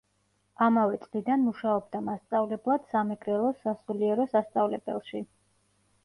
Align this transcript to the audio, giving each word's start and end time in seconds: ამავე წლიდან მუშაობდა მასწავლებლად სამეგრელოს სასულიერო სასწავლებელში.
ამავე 0.67 0.95
წლიდან 1.01 1.41
მუშაობდა 1.49 1.99
მასწავლებლად 2.07 2.87
სამეგრელოს 2.93 3.59
სასულიერო 3.67 4.25
სასწავლებელში. 4.31 5.21